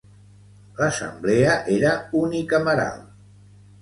[0.79, 1.93] L'Assemblea era
[2.23, 2.99] unicameral.